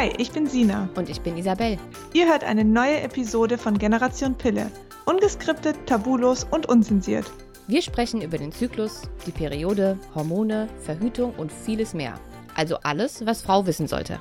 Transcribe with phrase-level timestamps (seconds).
[0.00, 0.88] Hi, ich bin Sina.
[0.94, 1.76] Und ich bin Isabel.
[2.14, 4.70] Ihr hört eine neue Episode von Generation Pille.
[5.04, 7.30] Ungeskriptet, tabulos und unzensiert.
[7.66, 12.18] Wir sprechen über den Zyklus, die Periode, Hormone, Verhütung und vieles mehr.
[12.54, 14.20] Also alles, was Frau wissen sollte.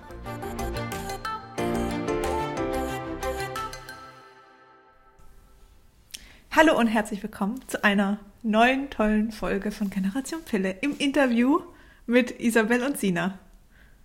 [6.52, 11.62] Hallo und herzlich willkommen zu einer neuen tollen Folge von Generation Pille im Interview
[12.06, 13.40] mit Isabel und Sina.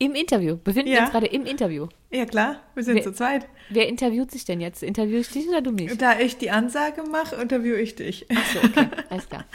[0.05, 0.57] Im Interview.
[0.57, 0.95] Befinden Ja.
[0.97, 1.89] wir uns gerade im Interview.
[2.11, 3.47] Ja klar, wir sind Wer- zu zweit.
[3.71, 4.83] Wer interviewt sich denn jetzt?
[4.83, 5.97] Interview ich dich oder du mich?
[5.99, 8.27] Da ich die Ansage mache, interviewe ich dich.
[8.31, 8.89] Achso, okay.
[9.11, 9.45] Alles klar.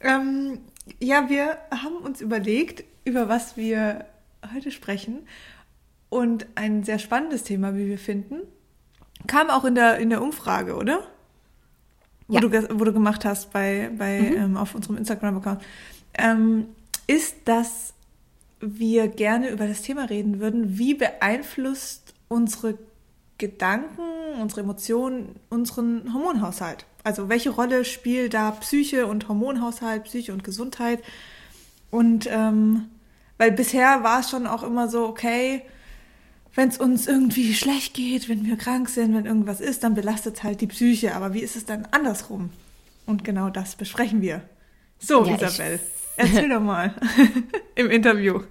[0.00, 0.58] Ähm,
[1.00, 4.04] ja, wir haben uns überlegt, über was wir
[4.54, 5.26] heute sprechen.
[6.08, 8.40] Und ein sehr spannendes Thema, wie wir finden,
[9.26, 11.00] kam auch in der, in der Umfrage, oder?
[12.28, 12.40] Wo, Ja.
[12.40, 15.62] du, wo du gemacht hast bei, bei, ähm, auf unserem Instagram-Account.
[16.14, 16.66] Ähm,
[17.06, 17.94] ist, dass
[18.60, 22.78] wir gerne über das Thema reden würden, wie beeinflusst unsere
[23.38, 24.00] Gedanken,
[24.40, 26.86] unsere Emotionen, unseren Hormonhaushalt.
[27.04, 31.02] Also welche Rolle spielt da Psyche und Hormonhaushalt, Psyche und Gesundheit?
[31.90, 32.86] Und ähm,
[33.38, 35.62] weil bisher war es schon auch immer so, okay,
[36.54, 40.38] wenn es uns irgendwie schlecht geht, wenn wir krank sind, wenn irgendwas ist, dann belastet
[40.38, 41.14] es halt die Psyche.
[41.14, 42.48] Aber wie ist es dann andersrum?
[43.04, 44.40] Und genau das besprechen wir.
[44.98, 45.78] So, Ja, ich- Isabel,
[46.16, 46.94] erzähl doch mal
[47.74, 48.42] im Interview.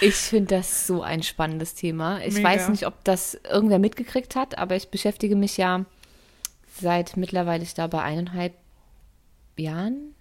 [0.00, 2.20] Ich finde das so ein spannendes Thema.
[2.24, 2.48] Ich Mega.
[2.48, 5.84] weiß nicht, ob das irgendwer mitgekriegt hat, aber ich beschäftige mich ja
[6.80, 8.54] seit mittlerweile, ich glaube, eineinhalb
[9.56, 10.14] Jahren,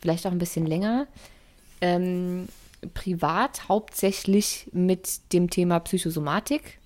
[0.00, 1.06] vielleicht auch ein bisschen länger,
[1.80, 2.48] ähm,
[2.94, 6.78] privat hauptsächlich mit dem Thema Psychosomatik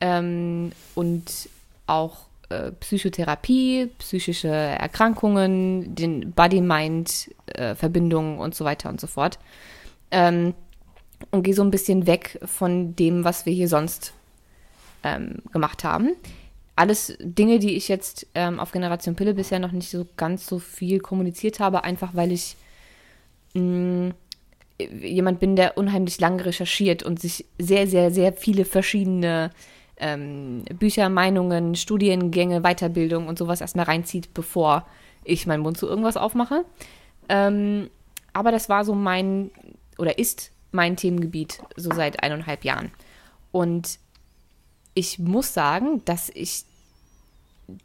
[0.00, 1.48] ähm, und
[1.86, 9.38] auch äh, Psychotherapie, psychische Erkrankungen, den Body-Mind-Verbindungen und so weiter und so fort.
[10.10, 10.54] Ähm,
[11.30, 14.12] und gehe so ein bisschen weg von dem, was wir hier sonst
[15.04, 16.16] ähm, gemacht haben.
[16.74, 20.58] Alles Dinge, die ich jetzt ähm, auf Generation Pille bisher noch nicht so ganz so
[20.58, 22.56] viel kommuniziert habe, einfach weil ich
[23.54, 24.12] mh,
[25.00, 29.50] jemand bin, der unheimlich lange recherchiert und sich sehr, sehr, sehr viele verschiedene
[29.98, 34.86] ähm, Bücher, Meinungen, Studiengänge, Weiterbildung und sowas erstmal reinzieht, bevor
[35.24, 36.64] ich meinen Mund zu irgendwas aufmache.
[37.28, 37.90] Ähm,
[38.32, 39.50] aber das war so mein
[39.98, 42.90] oder ist mein Themengebiet so seit eineinhalb Jahren.
[43.52, 43.98] Und
[44.94, 46.64] ich muss sagen, dass ich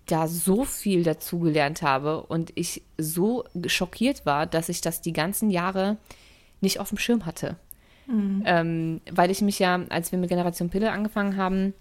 [0.06, 5.50] da so viel dazugelernt habe und ich so schockiert war, dass ich das die ganzen
[5.50, 5.98] Jahre
[6.62, 7.58] nicht auf dem Schirm hatte.
[8.46, 11.74] Ähm, weil ich mich ja, als wir mit Generation Pille angefangen haben,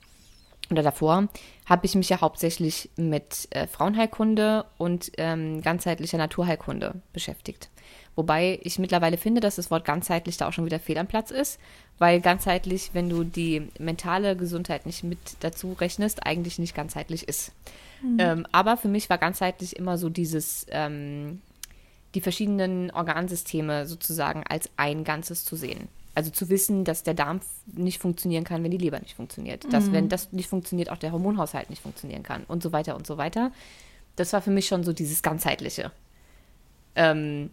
[0.71, 1.28] oder davor,
[1.66, 7.71] habe ich mich ja hauptsächlich mit äh, Frauenheilkunde und ähm, ganzheitlicher Naturheilkunde beschäftigt.
[8.15, 11.31] Wobei ich mittlerweile finde, dass das Wort ganzheitlich da auch schon wieder fehl am Platz
[11.31, 11.60] ist,
[11.99, 17.53] weil ganzheitlich, wenn du die mentale Gesundheit nicht mit dazu rechnest, eigentlich nicht ganzheitlich ist.
[18.19, 21.41] Ähm, aber für mich war ganzheitlich immer so dieses, ähm,
[22.15, 25.88] die verschiedenen Organsysteme sozusagen als ein Ganzes zu sehen.
[26.16, 29.71] Also zu wissen, dass der Darm nicht funktionieren kann, wenn die Leber nicht funktioniert.
[29.71, 33.06] Dass, wenn das nicht funktioniert, auch der Hormonhaushalt nicht funktionieren kann und so weiter und
[33.06, 33.53] so weiter.
[34.16, 35.93] Das war für mich schon so dieses Ganzheitliche.
[36.94, 37.50] Ähm,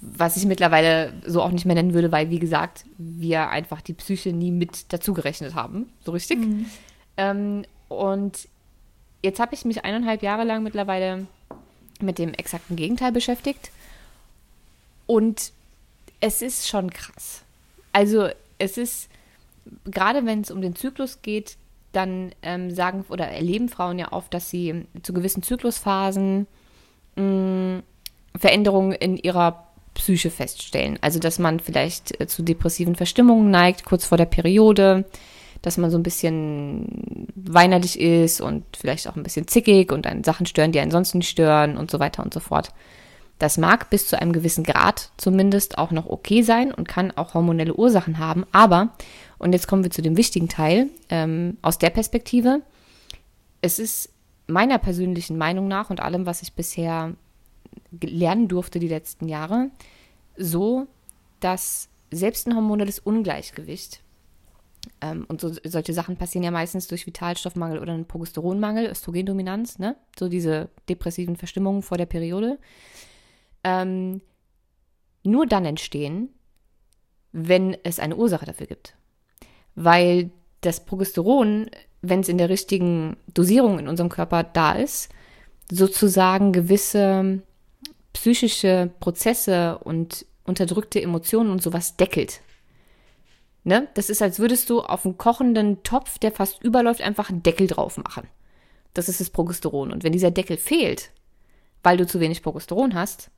[0.00, 3.94] was ich mittlerweile so auch nicht mehr nennen würde, weil, wie gesagt, wir einfach die
[3.94, 5.86] Psyche nie mit dazugerechnet haben.
[6.04, 6.38] So richtig.
[7.16, 8.48] Ähm, und
[9.24, 11.26] jetzt habe ich mich eineinhalb Jahre lang mittlerweile
[12.00, 13.72] mit dem exakten Gegenteil beschäftigt.
[15.06, 15.50] Und
[16.24, 17.42] es ist schon krass.
[17.92, 19.08] Also es ist,
[19.84, 21.56] gerade wenn es um den Zyklus geht,
[21.92, 26.46] dann ähm, sagen oder erleben Frauen ja oft, dass sie zu gewissen Zyklusphasen
[27.16, 27.82] mh,
[28.36, 30.98] Veränderungen in ihrer Psyche feststellen.
[31.02, 35.04] Also dass man vielleicht äh, zu depressiven Verstimmungen neigt, kurz vor der Periode,
[35.60, 40.24] dass man so ein bisschen weinerlich ist und vielleicht auch ein bisschen zickig und einen
[40.24, 42.70] Sachen stören, die einen sonst nicht stören und so weiter und so fort.
[43.38, 47.34] Das mag bis zu einem gewissen Grad zumindest auch noch okay sein und kann auch
[47.34, 48.44] hormonelle Ursachen haben.
[48.52, 48.90] Aber,
[49.38, 52.62] und jetzt kommen wir zu dem wichtigen Teil, ähm, aus der Perspektive,
[53.60, 54.10] es ist
[54.46, 57.14] meiner persönlichen Meinung nach und allem, was ich bisher
[58.00, 59.70] lernen durfte die letzten Jahre,
[60.36, 60.86] so,
[61.40, 64.00] dass selbst ein hormonelles Ungleichgewicht,
[65.00, 69.96] ähm, und so, solche Sachen passieren ja meistens durch Vitalstoffmangel oder einen Progesteronmangel, Östrogendominanz, ne?
[70.18, 72.58] so diese depressiven Verstimmungen vor der Periode,
[73.64, 74.20] ähm,
[75.22, 76.28] nur dann entstehen,
[77.32, 78.94] wenn es eine Ursache dafür gibt.
[79.74, 80.30] Weil
[80.60, 81.68] das Progesteron,
[82.02, 85.10] wenn es in der richtigen Dosierung in unserem Körper da ist,
[85.70, 87.42] sozusagen gewisse
[88.12, 92.40] psychische Prozesse und unterdrückte Emotionen und sowas deckelt.
[93.64, 93.88] Ne?
[93.94, 97.66] Das ist, als würdest du auf einen kochenden Topf, der fast überläuft, einfach einen Deckel
[97.66, 98.28] drauf machen.
[98.92, 99.90] Das ist das Progesteron.
[99.90, 101.10] Und wenn dieser Deckel fehlt,
[101.82, 103.30] weil du zu wenig Progesteron hast,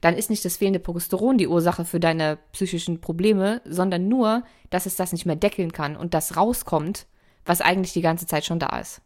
[0.00, 4.86] dann ist nicht das fehlende Progesteron die Ursache für deine psychischen Probleme, sondern nur, dass
[4.86, 7.06] es das nicht mehr deckeln kann und das rauskommt,
[7.44, 9.00] was eigentlich die ganze Zeit schon da ist.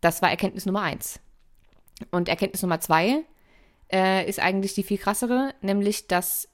[0.00, 1.20] Das war Erkenntnis Nummer eins.
[2.10, 3.24] Und Erkenntnis Nummer zwei
[3.92, 6.48] äh, ist eigentlich die viel krassere, nämlich dass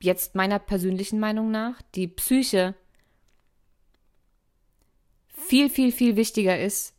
[0.00, 2.74] jetzt meiner persönlichen Meinung nach die Psyche
[5.28, 6.94] viel, viel, viel wichtiger ist,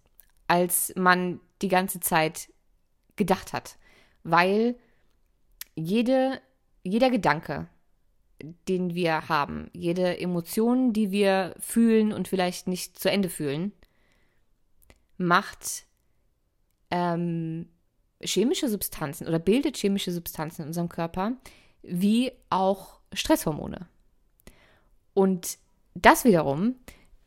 [0.48, 2.50] als man die ganze Zeit
[3.16, 3.78] gedacht hat.
[4.24, 4.76] Weil
[5.86, 6.42] jede,
[6.84, 7.68] jeder Gedanke,
[8.68, 13.74] den wir haben, jede Emotion, die wir fühlen und vielleicht nicht zu Ende fühlen,
[15.18, 15.86] macht
[16.92, 17.68] ähm,
[18.22, 21.34] chemische Substanzen oder bildet chemische Substanzen in unserem Körper,
[21.82, 23.88] wie auch Stresshormone.
[25.14, 25.58] Und
[25.96, 26.76] das wiederum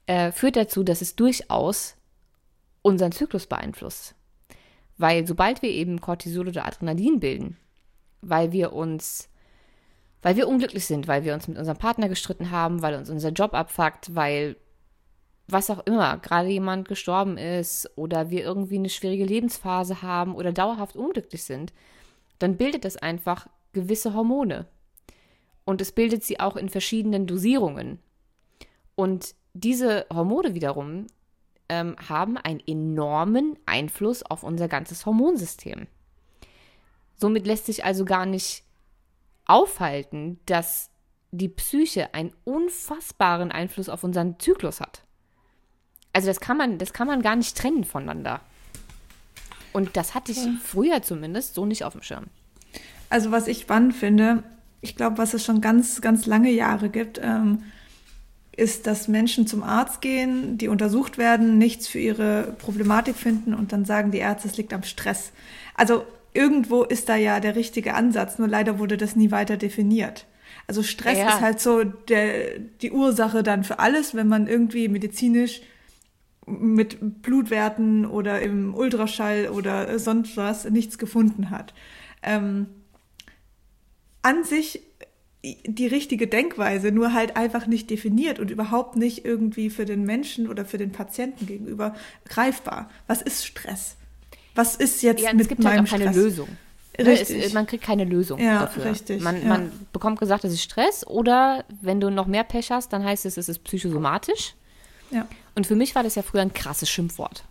[0.07, 1.97] äh, führt dazu, dass es durchaus
[2.81, 4.15] unseren Zyklus beeinflusst.
[4.97, 7.57] Weil sobald wir eben Cortisol oder Adrenalin bilden,
[8.23, 9.29] weil wir uns,
[10.23, 13.31] weil wir unglücklich sind, weil wir uns mit unserem Partner gestritten haben, weil uns unser
[13.31, 14.57] Job abfuckt, weil
[15.49, 20.53] was auch immer, gerade jemand gestorben ist oder wir irgendwie eine schwierige Lebensphase haben oder
[20.53, 21.73] dauerhaft unglücklich sind,
[22.39, 24.67] dann bildet das einfach gewisse Hormone.
[25.65, 27.99] Und es bildet sie auch in verschiedenen Dosierungen.
[28.95, 31.07] Und diese Hormone wiederum
[31.69, 35.87] ähm, haben einen enormen Einfluss auf unser ganzes Hormonsystem.
[37.23, 38.65] Somit lässt sich also gar nicht
[39.47, 40.91] aufhalten, dass
[41.31, 45.05] die Psyche einen unfassbaren Einfluss auf unseren Zyklus hat.
[46.13, 48.41] Also das kann man, das kann man gar nicht trennen voneinander.
[49.73, 52.25] Und das hatte ich früher zumindest so nicht auf dem Schirm.
[53.09, 54.43] Also was ich spannend finde,
[54.81, 57.63] ich glaube, was es schon ganz, ganz lange Jahre gibt, ähm,
[58.57, 63.73] ist, dass Menschen zum Arzt gehen, die untersucht werden, nichts für ihre Problematik finden und
[63.73, 65.31] dann sagen die Ärzte, es liegt am Stress.
[65.77, 70.27] Also irgendwo ist da ja der richtige Ansatz, nur leider wurde das nie weiter definiert.
[70.67, 71.29] Also Stress ja.
[71.29, 75.63] ist halt so der, die Ursache dann für alles, wenn man irgendwie medizinisch
[76.47, 81.73] mit Blutwerten oder im Ultraschall oder sonst was nichts gefunden hat.
[82.23, 82.67] Ähm,
[84.23, 84.83] an sich
[85.45, 90.49] die richtige Denkweise, nur halt einfach nicht definiert und überhaupt nicht irgendwie für den Menschen
[90.49, 91.97] oder für den Patienten gegenüber
[92.27, 92.89] greifbar.
[93.09, 93.97] Was ist Stress?
[94.55, 96.17] Was ist jetzt ja, mit es gibt meinem halt auch keine Stress?
[96.17, 96.49] Lösung.
[96.99, 97.45] Ne, richtig.
[97.47, 98.85] Es, man kriegt keine Lösung ja, dafür.
[98.85, 99.49] Richtig, man, ja.
[99.49, 103.25] man bekommt gesagt, das ist Stress oder wenn du noch mehr Pech hast, dann heißt
[103.25, 104.55] es, es ist psychosomatisch.
[105.11, 105.27] Ja.
[105.55, 107.45] Und für mich war das ja früher ein krasses Schimpfwort.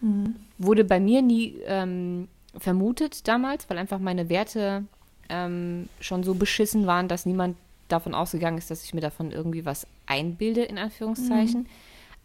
[0.00, 0.36] Mhm.
[0.58, 4.84] Wurde bei mir nie ähm, vermutet damals, weil einfach meine Werte
[5.28, 7.56] ähm, schon so beschissen waren, dass niemand
[7.88, 11.60] davon ausgegangen ist, dass ich mir davon irgendwie was einbilde, in Anführungszeichen.
[11.60, 11.66] Mhm.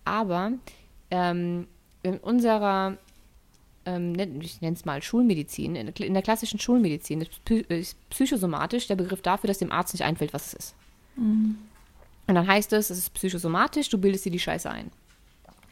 [0.05, 0.51] Aber
[1.11, 1.67] ähm,
[2.03, 2.97] in unserer,
[3.85, 7.25] ich nenne es mal Schulmedizin, in der klassischen Schulmedizin
[7.69, 10.75] ist psychosomatisch der Begriff dafür, dass dem Arzt nicht einfällt, was es ist.
[11.15, 11.57] Mhm.
[12.27, 14.91] Und dann heißt es, es ist psychosomatisch, du bildest dir die Scheiße ein.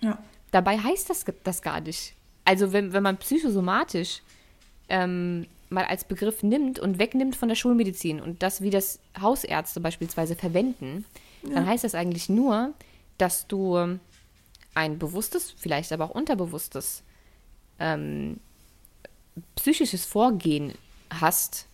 [0.02, 0.18] Ja.
[0.52, 2.14] Dabei heißt das, das gar nicht.
[2.46, 4.22] Also wenn, wenn man psychosomatisch
[4.90, 9.80] ähm, mal als Begriff nimmt und wegnimmt von der Schulmedizin und das, wie das Hausärzte
[9.80, 11.06] beispielsweise verwenden,
[11.44, 11.56] ja.
[11.56, 12.74] dann heißt das eigentlich nur,
[13.18, 14.00] dass du
[14.74, 17.04] ein bewusstes, vielleicht aber auch unterbewusstes
[17.80, 18.40] ähm,
[19.56, 20.74] psychisches Vorgehen
[21.10, 21.68] hast,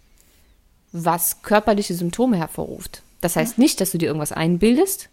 [0.92, 3.02] was körperliche Symptome hervorruft.
[3.22, 5.10] Das heißt nicht, dass du dir irgendwas einbildest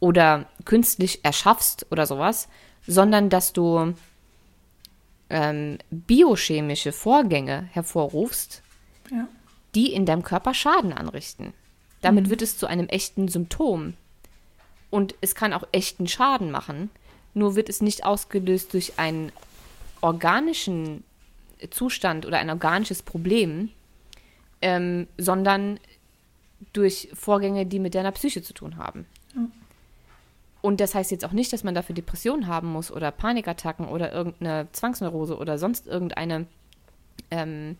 [0.00, 2.48] oder künstlich erschaffst oder sowas,
[2.86, 3.94] sondern dass du
[5.30, 8.62] ähm, biochemische Vorgänge hervorrufst,
[9.10, 9.28] ja.
[9.74, 11.52] die in deinem Körper Schaden anrichten.
[12.00, 12.30] Damit mhm.
[12.30, 13.94] wird es zu einem echten Symptom.
[14.90, 16.90] Und es kann auch echten Schaden machen,
[17.34, 19.32] nur wird es nicht ausgelöst durch einen
[20.00, 21.04] organischen
[21.70, 23.70] Zustand oder ein organisches Problem,
[24.62, 25.78] ähm, sondern
[26.72, 29.06] durch Vorgänge, die mit deiner Psyche zu tun haben.
[30.60, 34.12] Und das heißt jetzt auch nicht, dass man dafür Depressionen haben muss oder Panikattacken oder
[34.12, 36.46] irgendeine Zwangsneurose oder sonst irgendeine
[37.30, 37.76] ähm,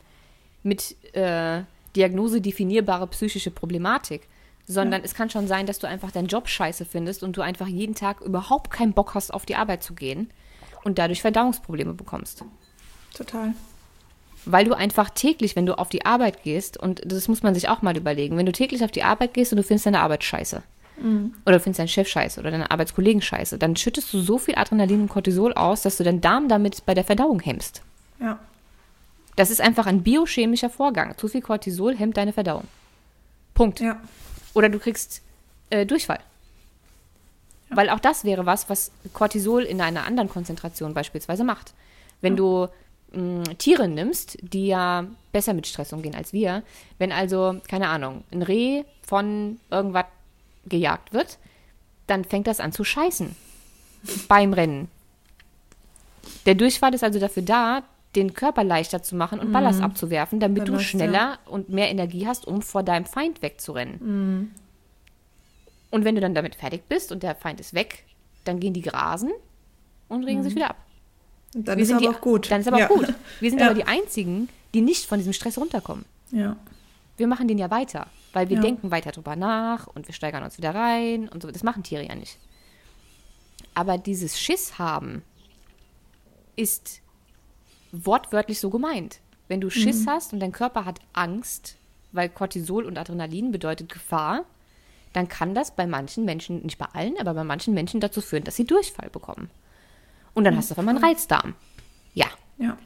[0.63, 1.63] mit äh,
[1.97, 4.29] Diagnose definierbare psychische Problematik,
[4.67, 5.05] sondern ja.
[5.05, 7.95] es kann schon sein, dass du einfach deinen Job scheiße findest und du einfach jeden
[7.95, 10.31] Tag überhaupt keinen Bock hast, auf die Arbeit zu gehen
[10.85, 12.45] und dadurch Verdauungsprobleme bekommst.
[13.15, 13.55] Total
[14.51, 17.69] weil du einfach täglich, wenn du auf die Arbeit gehst, und das muss man sich
[17.69, 20.25] auch mal überlegen, wenn du täglich auf die Arbeit gehst und du findest deine Arbeit
[20.25, 20.63] scheiße,
[21.03, 21.35] mhm.
[21.45, 24.57] oder du findest deinen Chef scheiße oder deine Arbeitskollegen scheiße, dann schüttest du so viel
[24.57, 27.83] Adrenalin und Cortisol aus, dass du deinen Darm damit bei der Verdauung hemmst.
[28.21, 28.39] Ja.
[29.37, 31.17] Das ist einfach ein biochemischer Vorgang.
[31.17, 32.65] Zu viel Cortisol hemmt deine Verdauung.
[33.55, 33.81] Punkt.
[33.81, 34.01] Ja.
[34.55, 35.23] Oder du kriegst
[35.71, 36.21] äh, Durchfall.
[37.71, 37.77] Ja.
[37.77, 41.75] Weil auch das wäre was, was Cortisol in einer anderen Konzentration beispielsweise macht.
[42.21, 42.37] Wenn ja.
[42.37, 42.69] du
[43.13, 46.63] mh, Tiere nimmst, die ja besser mit Stress umgehen als wir,
[46.99, 50.07] wenn also, keine Ahnung, ein Reh von irgendwas
[50.67, 51.39] gejagt wird,
[52.07, 53.35] dann fängt das an zu scheißen
[54.29, 54.89] beim Rennen.
[56.47, 57.83] Der Durchfall ist also dafür da,
[58.17, 59.85] den Körper leichter zu machen und Ballast mm.
[59.85, 61.39] abzuwerfen, damit Ballast, du schneller ja.
[61.47, 63.97] und mehr Energie hast, um vor deinem Feind wegzurennen.
[63.97, 64.51] Mm.
[65.91, 68.05] Und wenn du dann damit fertig bist und der Feind ist weg,
[68.45, 69.31] dann gehen die grasen
[70.09, 70.45] und regen mm.
[70.45, 70.77] sich wieder ab.
[71.55, 72.51] Dann Wir ist aber die, auch gut.
[72.51, 72.87] Dann ist aber ja.
[72.87, 73.13] auch gut.
[73.41, 73.67] Wir sind ja.
[73.67, 76.05] aber die Einzigen, die nicht von diesem Stress runterkommen.
[76.31, 76.57] Ja.
[77.17, 78.63] Wir machen den ja weiter, weil wir ja.
[78.63, 81.51] denken weiter drüber nach und wir steigern uns wieder rein und so.
[81.51, 82.39] Das machen Tiere ja nicht.
[83.75, 85.23] Aber dieses Schiss haben
[86.57, 87.01] ist
[87.93, 89.21] wortwörtlich so gemeint.
[89.47, 90.11] Wenn du Schiss mhm.
[90.11, 91.77] hast und dein Körper hat Angst,
[92.13, 94.45] weil Cortisol und Adrenalin bedeutet Gefahr,
[95.13, 98.45] dann kann das bei manchen Menschen, nicht bei allen, aber bei manchen Menschen dazu führen,
[98.45, 99.51] dass sie Durchfall bekommen.
[100.35, 100.59] Und dann mhm.
[100.59, 101.55] hast du auf einmal einen Reizdarm.
[102.15, 102.27] Ja.
[102.59, 102.77] Ja.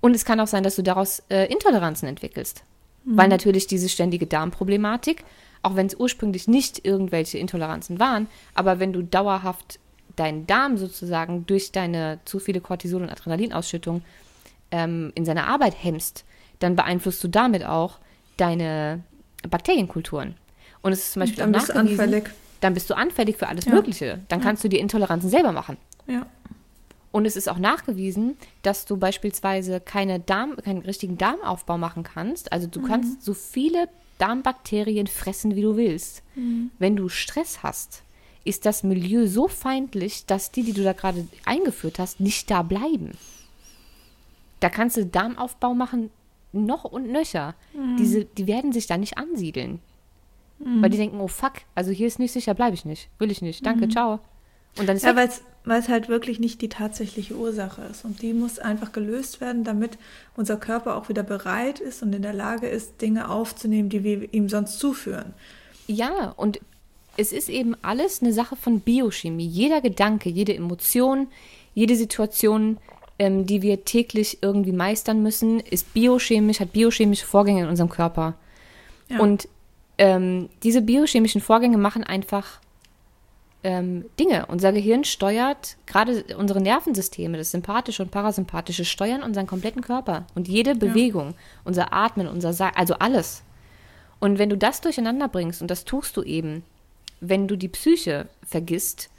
[0.00, 2.64] Und es kann auch sein, dass du daraus äh, Intoleranzen entwickelst.
[3.04, 3.16] Mhm.
[3.16, 5.24] Weil natürlich diese ständige Darmproblematik,
[5.62, 9.78] auch wenn es ursprünglich nicht irgendwelche Intoleranzen waren, aber wenn du dauerhaft
[10.16, 14.02] deinen Darm sozusagen durch deine zu viele Cortisol- und Adrenalinausschüttung
[14.70, 16.24] ähm, in seiner Arbeit hemmst,
[16.58, 17.98] dann beeinflusst du damit auch
[18.36, 19.02] deine
[19.48, 20.34] Bakterienkulturen.
[20.82, 22.30] Und es ist zum Beispiel dann auch bist anfällig.
[22.60, 23.72] Dann bist du anfällig für alles ja.
[23.72, 24.20] Mögliche.
[24.28, 24.44] Dann ja.
[24.44, 25.76] kannst du die Intoleranzen selber machen.
[26.06, 26.26] Ja.
[27.10, 32.52] Und es ist auch nachgewiesen, dass du beispielsweise keine Darm, keinen richtigen Darmaufbau machen kannst.
[32.52, 32.84] Also du mhm.
[32.84, 36.22] kannst so viele Darmbakterien fressen, wie du willst.
[36.34, 36.70] Mhm.
[36.78, 38.02] Wenn du Stress hast,
[38.44, 42.62] ist das Milieu so feindlich, dass die, die du da gerade eingeführt hast, nicht da
[42.62, 43.12] bleiben.
[44.60, 46.10] Da kannst du Darmaufbau machen,
[46.52, 47.54] noch und nöcher.
[47.74, 47.96] Mhm.
[47.98, 49.80] Diese, die werden sich da nicht ansiedeln.
[50.64, 50.82] Mhm.
[50.82, 53.08] Weil die denken, oh fuck, also hier ist nicht sicher, bleibe ich nicht.
[53.18, 53.64] Will ich nicht.
[53.64, 53.90] Danke, mhm.
[53.90, 54.20] ciao.
[54.78, 55.14] Und dann ist ja,
[55.64, 58.04] weil es halt wirklich nicht die tatsächliche Ursache ist.
[58.04, 59.98] Und die muss einfach gelöst werden, damit
[60.36, 64.32] unser Körper auch wieder bereit ist und in der Lage ist, Dinge aufzunehmen, die wir
[64.32, 65.34] ihm sonst zuführen.
[65.86, 66.60] Ja, und
[67.16, 69.46] es ist eben alles eine Sache von Biochemie.
[69.46, 71.28] Jeder Gedanke, jede Emotion,
[71.74, 72.78] jede Situation,
[73.18, 78.34] ähm, die wir täglich irgendwie meistern müssen, ist biochemisch, hat biochemische Vorgänge in unserem Körper.
[79.08, 79.20] Ja.
[79.20, 79.48] Und
[79.98, 82.60] ähm, diese biochemischen Vorgänge machen einfach
[83.64, 84.46] ähm, Dinge.
[84.46, 90.48] Unser Gehirn steuert, gerade unsere Nervensysteme, das sympathische und parasympathische, steuern unseren kompletten Körper und
[90.48, 91.36] jede Bewegung, ja.
[91.64, 93.42] unser Atmen, unser Sa also alles.
[94.18, 96.64] Und wenn du das durcheinander bringst, und das tust du eben,
[97.20, 99.10] wenn du die Psyche vergisst,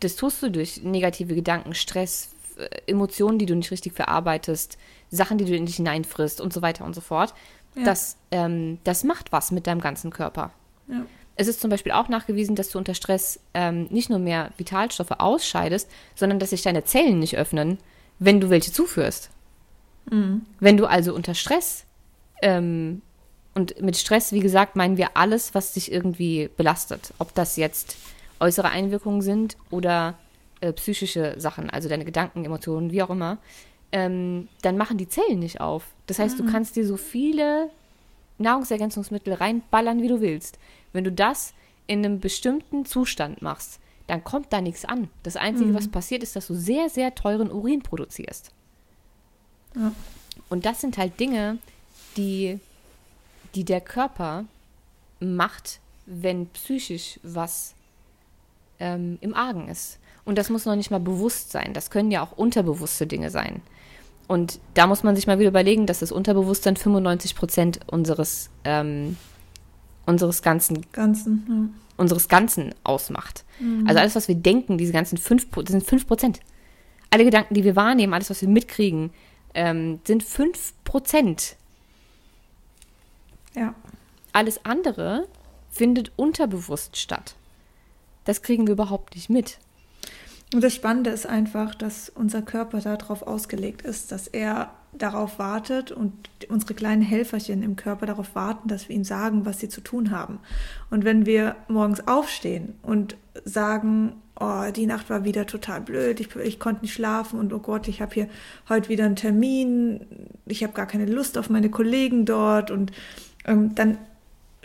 [0.00, 4.78] das tust du durch negative Gedanken, Stress, äh, Emotionen, die du nicht richtig verarbeitest,
[5.10, 7.34] Sachen, die du in dich hineinfrisst und so weiter und so fort.
[7.76, 7.84] Ja.
[7.84, 10.52] Das, ähm, das macht was mit deinem ganzen Körper.
[10.88, 11.04] Ja.
[11.36, 15.10] Es ist zum Beispiel auch nachgewiesen, dass du unter Stress ähm, nicht nur mehr Vitalstoffe
[15.18, 17.78] ausscheidest, sondern dass sich deine Zellen nicht öffnen,
[18.18, 19.30] wenn du welche zuführst.
[20.10, 20.42] Mhm.
[20.60, 21.84] Wenn du also unter Stress
[22.40, 23.02] ähm,
[23.54, 27.12] und mit Stress, wie gesagt, meinen wir alles, was dich irgendwie belastet.
[27.18, 27.96] Ob das jetzt
[28.40, 30.14] äußere Einwirkungen sind oder
[30.60, 33.38] äh, psychische Sachen, also deine Gedanken, Emotionen, wie auch immer,
[33.92, 35.84] ähm, dann machen die Zellen nicht auf.
[36.06, 36.46] Das heißt, mhm.
[36.46, 37.70] du kannst dir so viele
[38.38, 40.58] Nahrungsergänzungsmittel reinballern, wie du willst.
[40.92, 41.54] Wenn du das
[41.86, 45.08] in einem bestimmten Zustand machst, dann kommt da nichts an.
[45.22, 45.74] Das Einzige, mhm.
[45.74, 48.52] was passiert, ist, dass du sehr, sehr teuren Urin produzierst.
[49.74, 49.92] Ja.
[50.48, 51.58] Und das sind halt Dinge,
[52.16, 52.60] die
[53.56, 54.44] die der Körper
[55.18, 57.74] macht, wenn psychisch was
[58.78, 59.98] ähm, im Argen ist.
[60.24, 61.72] Und das muss noch nicht mal bewusst sein.
[61.72, 63.62] Das können ja auch unterbewusste Dinge sein.
[64.28, 69.16] Und da muss man sich mal wieder überlegen, dass das Unterbewusstsein 95 Prozent unseres, ähm,
[70.04, 71.80] unseres ganzen, ganzen ja.
[71.96, 73.44] unseres Ganzen ausmacht.
[73.60, 73.86] Mhm.
[73.86, 76.40] Also alles, was wir denken, diese ganzen 5, das sind 5 Prozent.
[77.10, 79.10] Alle Gedanken, die wir wahrnehmen, alles, was wir mitkriegen,
[79.54, 81.56] ähm, sind 5 Prozent
[83.56, 83.74] ja.
[84.32, 85.26] Alles andere
[85.70, 87.34] findet unterbewusst statt.
[88.24, 89.58] Das kriegen wir überhaupt nicht mit.
[90.54, 95.92] Und das Spannende ist einfach, dass unser Körper darauf ausgelegt ist, dass er darauf wartet
[95.92, 96.12] und
[96.48, 100.10] unsere kleinen Helferchen im Körper darauf warten, dass wir ihm sagen, was sie zu tun
[100.10, 100.38] haben.
[100.90, 106.34] Und wenn wir morgens aufstehen und sagen, oh, die Nacht war wieder total blöd, ich,
[106.36, 108.28] ich konnte nicht schlafen und oh Gott, ich habe hier
[108.68, 110.06] heute wieder einen Termin,
[110.46, 112.92] ich habe gar keine Lust auf meine Kollegen dort und
[113.44, 113.98] ähm, dann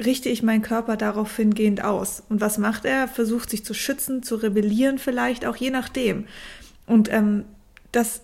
[0.02, 2.24] richte ich meinen Körper darauf hingehend aus.
[2.30, 3.08] Und was macht er?
[3.08, 6.26] Versucht sich zu schützen, zu rebellieren vielleicht, auch je nachdem.
[6.86, 7.46] Und ähm,
[7.92, 8.22] das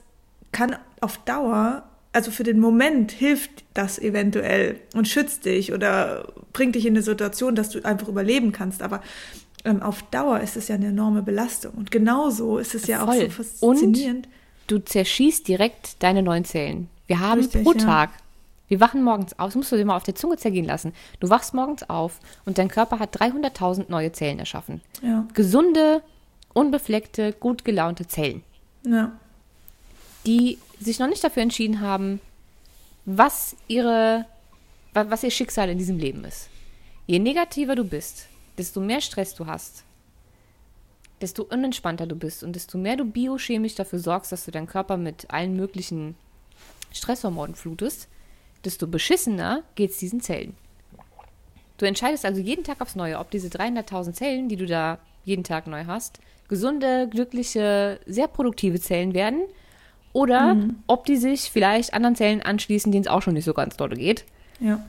[0.51, 1.83] kann auf Dauer
[2.17, 7.03] also für den Moment hilft das eventuell und schützt dich oder bringt dich in eine
[7.03, 8.81] Situation, dass du einfach überleben kannst.
[8.81, 9.03] Aber
[9.63, 11.73] ähm, auf Dauer ist es ja eine enorme Belastung.
[11.75, 13.17] Und genauso ist es ja Voll.
[13.17, 14.25] auch so faszinierend.
[14.25, 14.33] Und
[14.65, 16.89] du zerschießt direkt deine neuen Zellen.
[17.05, 17.79] Wir haben Richtig, pro ja.
[18.67, 20.93] Wir wachen morgens auf, das musst du dir mal auf der Zunge zergehen lassen.
[21.19, 24.81] Du wachst morgens auf und dein Körper hat 300.000 neue Zellen erschaffen.
[25.01, 26.03] Ja, Gesunde,
[26.53, 28.43] unbefleckte, gut gelaunte Zellen,
[28.85, 29.13] ja,
[30.25, 32.19] die sich noch nicht dafür entschieden haben,
[33.05, 34.25] was ihre,
[34.93, 36.49] wa- was ihr Schicksal in diesem Leben ist.
[37.05, 39.83] Je negativer du bist, desto mehr Stress du hast,
[41.21, 44.97] desto unentspannter du bist und desto mehr du biochemisch dafür sorgst, dass du deinen Körper
[44.97, 46.15] mit allen möglichen
[46.91, 48.07] Stresshormonen flutest,
[48.65, 50.55] desto beschissener geht es diesen Zellen.
[51.77, 55.43] Du entscheidest also jeden Tag aufs Neue, ob diese 300.000 Zellen, die du da jeden
[55.43, 59.41] Tag neu hast, gesunde, glückliche, sehr produktive Zellen werden
[60.13, 63.77] oder ob die sich vielleicht anderen Zellen anschließen, denen es auch schon nicht so ganz
[63.77, 64.25] doll geht.
[64.59, 64.83] ja.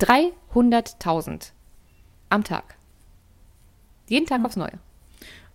[0.00, 1.52] 300.000
[2.28, 2.74] am Tag.
[4.08, 4.78] Jeden Tag aufs Neue.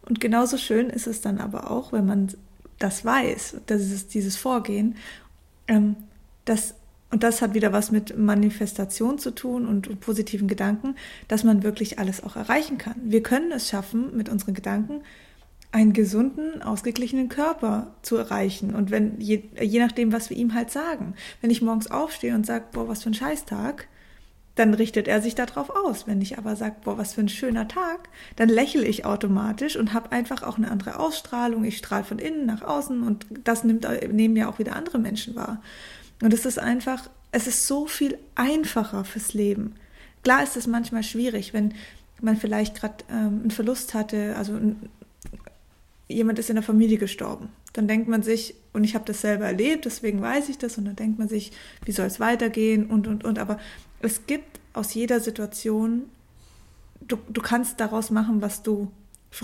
[0.03, 2.33] Und genauso schön ist es dann aber auch, wenn man
[2.79, 4.95] das weiß, das ist dieses Vorgehen,
[5.67, 5.97] ähm,
[6.49, 6.75] das,
[7.11, 10.95] und das hat wieder was mit Manifestation zu tun und, und positiven Gedanken,
[11.27, 12.95] dass man wirklich alles auch erreichen kann.
[13.03, 15.01] Wir können es schaffen, mit unseren Gedanken
[15.71, 18.73] einen gesunden, ausgeglichenen Körper zu erreichen.
[18.73, 21.13] Und wenn, je, je nachdem, was wir ihm halt sagen.
[21.41, 23.87] Wenn ich morgens aufstehe und sage, boah, was für ein Scheißtag,
[24.55, 26.07] dann richtet er sich darauf aus.
[26.07, 29.93] Wenn ich aber sage, boah, was für ein schöner Tag, dann lächle ich automatisch und
[29.93, 31.63] habe einfach auch eine andere Ausstrahlung.
[31.63, 35.35] Ich strahle von innen nach außen und das nimmt, nehmen ja auch wieder andere Menschen
[35.35, 35.61] wahr.
[36.21, 39.75] Und es ist einfach, es ist so viel einfacher fürs Leben.
[40.23, 41.73] Klar ist es manchmal schwierig, wenn
[42.21, 44.89] man vielleicht gerade ähm, einen Verlust hatte, also ein,
[46.07, 47.49] jemand ist in der Familie gestorben.
[47.73, 50.85] Dann denkt man sich, und ich habe das selber erlebt, deswegen weiß ich das, und
[50.85, 51.51] dann denkt man sich,
[51.85, 53.39] wie soll es weitergehen und, und, und.
[53.39, 53.59] Aber
[54.01, 56.09] es gibt aus jeder Situation,
[57.01, 58.91] du, du kannst daraus machen, was du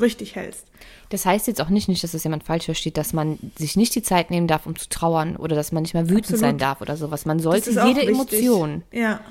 [0.02, 0.66] richtig hältst.
[1.10, 3.94] Das heißt jetzt auch nicht, nicht, dass das jemand falsch versteht, dass man sich nicht
[3.96, 6.40] die Zeit nehmen darf, um zu trauern oder dass man nicht mehr wütend Absolut.
[6.42, 7.26] sein darf oder sowas.
[7.26, 8.10] Man sollte jede wichtig.
[8.10, 9.22] Emotion, Ja,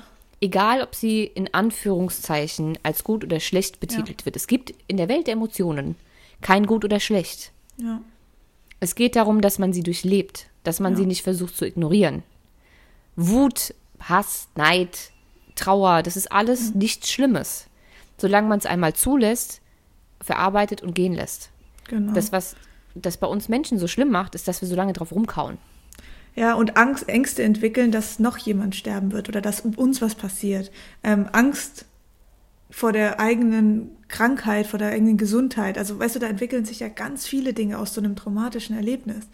[0.41, 4.35] egal ob sie in Anführungszeichen als gut oder schlecht betitelt wird.
[4.35, 5.95] Es gibt in der Welt der Emotionen
[6.41, 7.51] kein gut oder schlecht.
[7.77, 8.01] ja,
[8.79, 10.97] Es geht darum, dass man sie durchlebt, dass man Ja.
[10.99, 12.23] sie nicht versucht zu ignorieren.
[13.15, 15.11] Wut, Hass, Neid,
[15.55, 17.67] Trauer, das ist alles nichts Schlimmes.
[18.17, 19.61] Solange man es einmal zulässt,
[20.23, 21.49] verarbeitet und gehen lässt.
[21.87, 22.13] genau.
[22.13, 22.55] Das, was
[22.95, 25.57] das bei uns Menschen so schlimm macht, ist, dass wir so lange drauf rumkauen.
[26.35, 30.71] Ja, und Angst, Ängste entwickeln, dass noch jemand sterben wird oder dass uns was passiert.
[31.03, 31.85] Ähm, Angst
[32.71, 35.77] vor der eigenen Krankheit, vor der eigenen Gesundheit.
[35.77, 39.27] Also, weißt du, da entwickeln sich ja ganz viele Dinge aus so einem traumatischen Erlebnis.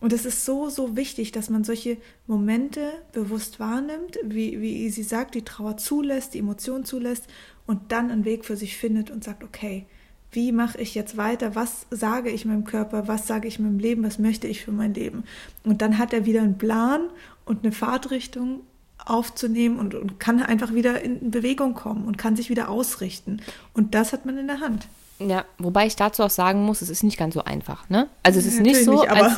[0.00, 5.02] Und es ist so, so wichtig, dass man solche Momente bewusst wahrnimmt, wie, wie sie
[5.02, 7.26] sagt, die Trauer zulässt, die Emotion zulässt
[7.66, 9.86] und dann einen Weg für sich findet und sagt, okay,
[10.30, 11.54] wie mache ich jetzt weiter?
[11.54, 13.08] Was sage ich meinem Körper?
[13.08, 14.04] Was sage ich meinem Leben?
[14.04, 15.24] Was möchte ich für mein Leben?
[15.64, 17.02] Und dann hat er wieder einen Plan
[17.44, 18.60] und eine Fahrtrichtung
[19.04, 23.40] aufzunehmen und, und kann einfach wieder in Bewegung kommen und kann sich wieder ausrichten.
[23.72, 24.88] Und das hat man in der Hand.
[25.18, 27.88] Ja, wobei ich dazu auch sagen muss, es ist nicht ganz so einfach.
[27.88, 28.08] Ne?
[28.22, 29.36] Also es ist nicht Natürlich so, nicht, als,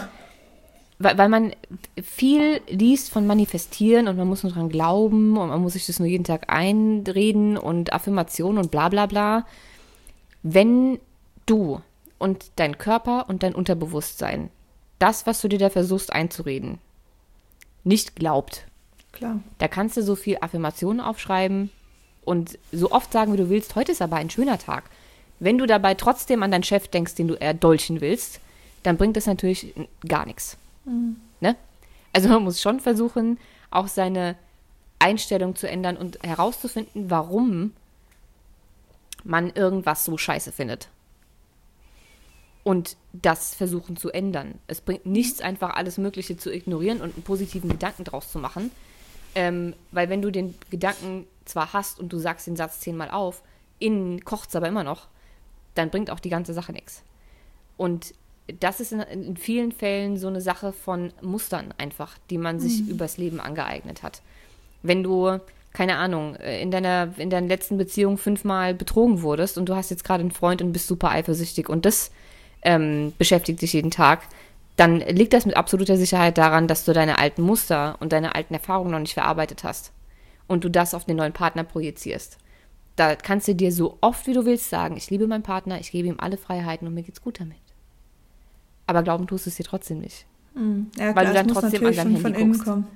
[0.99, 1.53] weil, weil man
[2.03, 5.99] viel liest von Manifestieren und man muss nur dran glauben und man muss sich das
[5.99, 9.47] nur jeden Tag einreden und Affirmationen und bla bla bla.
[10.43, 10.99] Wenn
[11.47, 11.81] du
[12.19, 14.51] und dein Körper und dein Unterbewusstsein
[14.99, 16.79] das, was du dir da versuchst einzureden,
[17.85, 18.67] nicht glaubt,
[19.13, 19.41] Klar.
[19.59, 21.71] da kannst du so viel Affirmationen aufschreiben
[22.23, 24.85] und so oft sagen, wie du willst, heute ist aber ein schöner Tag.
[25.39, 28.41] Wenn du dabei trotzdem an deinen Chef denkst, den du eher dolchen willst,
[28.83, 29.75] dann bringt das natürlich
[30.07, 30.59] gar nichts.
[31.41, 31.57] Ne?
[32.13, 33.39] Also man muss schon versuchen,
[33.71, 34.37] auch seine
[34.99, 37.73] Einstellung zu ändern und herauszufinden, warum
[39.25, 40.89] man irgendwas so scheiße findet.
[42.63, 44.59] Und das versuchen zu ändern.
[44.67, 48.71] Es bringt nichts, einfach alles Mögliche zu ignorieren und einen positiven Gedanken draus zu machen.
[49.35, 53.43] Ähm, weil wenn du den Gedanken zwar hast und du sagst den Satz zehnmal auf,
[53.79, 55.09] innen kocht es aber immer noch,
[55.75, 57.03] dann bringt auch die ganze Sache nichts.
[57.77, 58.15] Und
[58.59, 62.89] das ist in, in vielen Fällen so eine Sache von Mustern einfach, die man sich
[62.89, 64.23] übers Leben angeeignet hat.
[64.83, 65.39] Wenn du,
[65.73, 69.91] keine Ahnung, äh, in deiner, in deiner letzten Beziehung fünfmal betrogen wurdest und du hast
[69.91, 72.11] jetzt gerade einen Freund und bist super eifersüchtig und das
[72.63, 74.23] ähm, beschäftigt dich jeden Tag,
[74.77, 78.55] dann liegt das mit absoluter Sicherheit daran, dass du deine alten Muster und deine alten
[78.55, 79.93] Erfahrungen noch nicht verarbeitet hast
[80.47, 82.39] und du das auf den neuen Partner projizierst.
[82.97, 85.91] Da kannst du dir so oft wie du willst sagen, ich liebe meinen Partner, ich
[85.91, 87.57] gebe ihm alle Freiheiten und mir geht's gut damit.
[88.87, 90.27] Aber glauben tust du es dir trotzdem nicht.
[90.55, 90.91] Mhm.
[90.99, 92.65] Ja, weil klar, du dann trotzdem an natürlich dein schon Handy guckst.
[92.65, 92.87] kommen.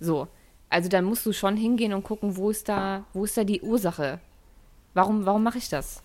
[0.00, 0.28] So.
[0.74, 3.60] Also dann musst du schon hingehen und gucken, wo ist da, wo ist da die
[3.60, 4.18] Ursache?
[4.92, 6.02] Warum, warum mache ich das?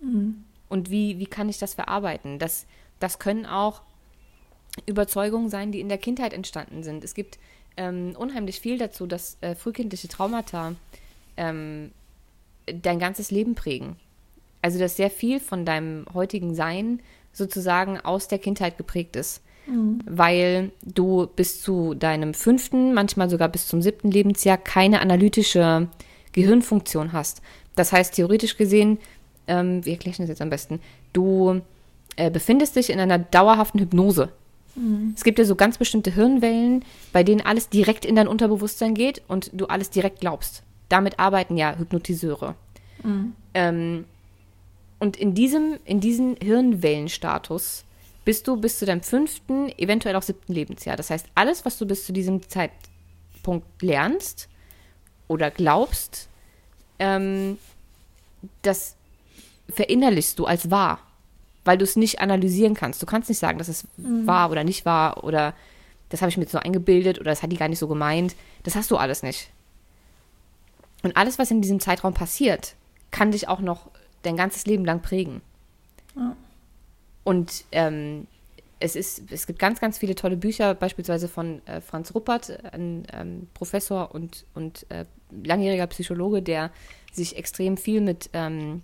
[0.00, 0.42] Mhm.
[0.68, 2.40] Und wie, wie kann ich das verarbeiten?
[2.40, 2.66] Das,
[2.98, 3.80] das können auch
[4.86, 7.04] Überzeugungen sein, die in der Kindheit entstanden sind.
[7.04, 7.38] Es gibt
[7.76, 10.74] ähm, unheimlich viel dazu, dass äh, frühkindliche Traumata
[11.36, 11.92] ähm,
[12.66, 13.94] dein ganzes Leben prägen.
[14.62, 16.98] Also dass sehr viel von deinem heutigen Sein
[17.32, 19.42] sozusagen aus der Kindheit geprägt ist.
[20.06, 25.88] Weil du bis zu deinem fünften, manchmal sogar bis zum siebten Lebensjahr keine analytische
[26.32, 27.42] Gehirnfunktion hast.
[27.74, 28.98] Das heißt, theoretisch gesehen,
[29.46, 30.80] ähm, wie erkläre ich das jetzt am besten?
[31.12, 31.60] Du
[32.16, 34.30] äh, befindest dich in einer dauerhaften Hypnose.
[35.16, 39.22] Es gibt ja so ganz bestimmte Hirnwellen, bei denen alles direkt in dein Unterbewusstsein geht
[39.26, 40.62] und du alles direkt glaubst.
[40.88, 42.54] Damit arbeiten ja Hypnotiseure.
[43.54, 44.04] Ähm,
[45.00, 47.84] und in diesem, in diesem Hirnwellenstatus
[48.28, 50.98] bist du bis zu deinem fünften, eventuell auch siebten Lebensjahr.
[50.98, 54.50] Das heißt, alles, was du bis zu diesem Zeitpunkt lernst
[55.28, 56.28] oder glaubst,
[56.98, 57.56] ähm,
[58.60, 58.96] das
[59.70, 60.98] verinnerlichst du als wahr,
[61.64, 63.00] weil du es nicht analysieren kannst.
[63.00, 65.54] Du kannst nicht sagen, dass es wahr oder nicht wahr oder
[66.10, 68.36] das habe ich mir jetzt so eingebildet oder das hat die gar nicht so gemeint.
[68.62, 69.48] Das hast du alles nicht.
[71.02, 72.74] Und alles, was in diesem Zeitraum passiert,
[73.10, 75.40] kann dich auch noch dein ganzes Leben lang prägen.
[76.14, 76.36] Ja.
[77.28, 78.26] Und ähm,
[78.80, 83.06] es, ist, es gibt ganz, ganz viele tolle Bücher, beispielsweise von äh, Franz Ruppert, ein
[83.12, 85.04] ähm, Professor und, und äh,
[85.44, 86.70] langjähriger Psychologe, der
[87.12, 88.80] sich extrem viel mit ähm,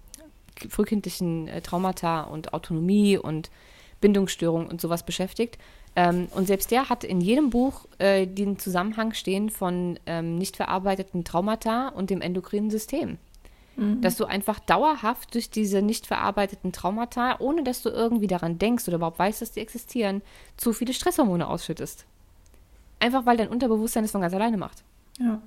[0.69, 3.51] frühkindlichen äh, Traumata und Autonomie und
[4.03, 5.57] Bindungsstörung und sowas beschäftigt.
[5.97, 10.57] Ähm, und selbst der hat in jedem Buch äh, den Zusammenhang stehen von ähm, nicht
[10.57, 13.17] verarbeiteten Traumata und dem endokrinen System.
[13.77, 18.87] Dass du einfach dauerhaft durch diese nicht verarbeiteten Traumata, ohne dass du irgendwie daran denkst
[18.87, 20.23] oder überhaupt weißt, dass die existieren,
[20.57, 22.05] zu viele Stresshormone ausschüttest.
[23.01, 24.85] Einfach weil dein Unterbewusstsein es von ganz alleine macht.
[25.19, 25.43] Ja.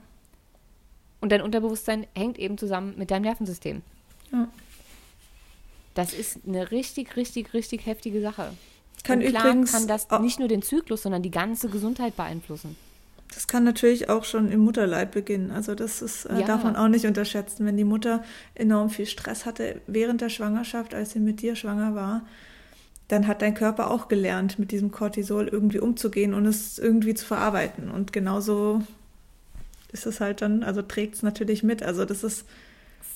[1.21, 3.81] Und dein Unterbewusstsein hängt eben zusammen mit deinem Nervensystem.
[4.31, 4.49] Ja.
[5.93, 8.51] Das ist eine richtig, richtig, richtig heftige Sache.
[9.03, 12.75] Kann Und klar übrigens kann das nicht nur den Zyklus, sondern die ganze Gesundheit beeinflussen.
[13.33, 15.51] Das kann natürlich auch schon im Mutterleib beginnen.
[15.51, 16.45] Also das ist, äh, Ja.
[16.45, 17.65] darf man auch nicht unterschätzen.
[17.65, 18.23] Wenn die Mutter
[18.55, 22.25] enorm viel Stress hatte während der Schwangerschaft, als sie mit dir schwanger war,
[23.09, 27.25] dann hat dein Körper auch gelernt, mit diesem Cortisol irgendwie umzugehen und es irgendwie zu
[27.25, 27.89] verarbeiten.
[27.91, 28.81] Und genauso
[29.91, 31.83] ist es halt dann, also trägt es natürlich mit.
[31.83, 32.45] Also das ist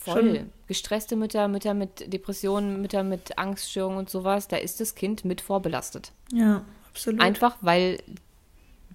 [0.03, 0.35] Voll.
[0.35, 5.25] Schon- Gestresste Mütter, Mütter mit Depressionen, Mütter mit Angststörungen und sowas, da ist das Kind
[5.25, 6.11] mit vorbelastet.
[6.33, 7.21] ja absolut.
[7.21, 7.99] Einfach weil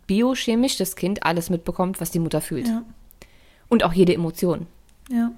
[0.07, 2.69] biochemisch das Kind alles mitbekommt, was die Mutter fühlt.
[2.69, 2.83] ja,
[3.69, 4.67] Und auch jede Emotion.
[5.11, 5.33] ja,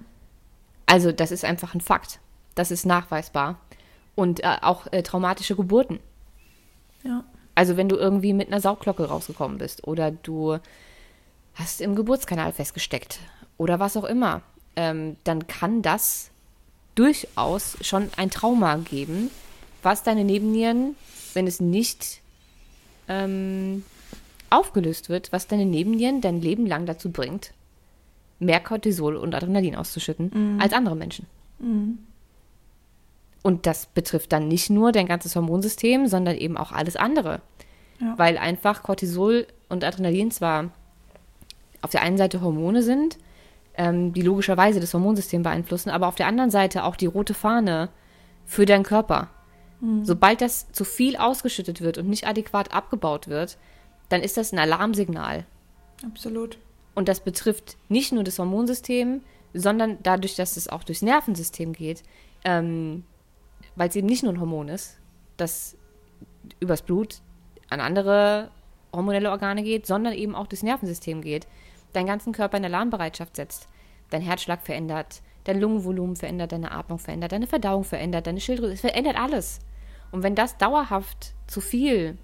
[0.86, 2.20] Also das ist einfach ein Fakt.
[2.54, 3.58] Das ist nachweisbar.
[4.14, 6.00] Und äh, auch äh, traumatische Geburten.
[7.04, 10.58] ja, Also wenn du irgendwie mit einer Saugglocke rausgekommen bist oder du
[11.54, 13.18] hast im Geburtskanal festgesteckt
[13.58, 14.42] oder was auch immer,
[14.76, 16.30] ähm, dann kann das
[16.94, 19.30] durchaus schon ein Trauma geben,
[19.82, 20.96] was deine Nebennieren,
[21.34, 22.20] wenn es nicht
[23.08, 23.84] ähm,
[24.50, 27.52] aufgelöst wird, was deine Nebennieren dein Leben lang dazu bringt,
[28.38, 31.26] mehr Cortisol und Adrenalin auszuschütten als andere Menschen.
[33.42, 37.40] Und das betrifft dann nicht nur dein ganzes Hormonsystem, sondern eben auch alles andere.
[38.00, 38.14] Ja.
[38.16, 40.70] Weil einfach Cortisol und Adrenalin zwar
[41.82, 43.18] auf der einen Seite Hormone sind,
[43.76, 47.88] ähm, die logischerweise das Hormonsystem beeinflussen, aber auf der anderen Seite auch die rote Fahne
[48.44, 49.28] für deinen Körper.
[50.02, 53.58] Sobald das zu viel ausgeschüttet wird und nicht adäquat abgebaut wird,
[54.08, 55.44] dann ist das ein Alarmsignal.
[56.04, 56.58] absolut.
[56.94, 59.22] Und das betrifft nicht nur das Hormonsystem,
[59.54, 62.02] sondern dadurch, dass es auch durchs Nervensystem geht,
[62.44, 63.04] ähm,
[63.76, 64.98] weil es eben nicht nur ein Hormon ist,
[65.36, 65.76] das
[66.60, 67.20] übers Blut
[67.70, 68.50] an andere
[68.92, 71.46] hormonelle Organe geht, sondern eben auch durchs Nervensystem geht,
[71.92, 73.68] deinen ganzen Körper in Alarmbereitschaft setzt,
[74.10, 78.80] dein Herzschlag verändert, dein Lungenvolumen verändert, deine Atmung verändert, deine Verdauung verändert, deine Schilddrüse, es
[78.80, 79.60] verändert alles.
[80.10, 82.18] Und wenn das dauerhaft zu viel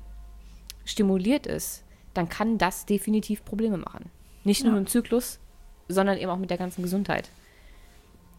[0.85, 1.83] stimuliert ist,
[2.15, 4.11] dann kann das definitiv Probleme machen.
[4.45, 4.79] Nicht nur Ja.
[4.79, 5.39] im Zyklus,
[5.89, 7.31] sondern eben auch mit der ganzen Gesundheit.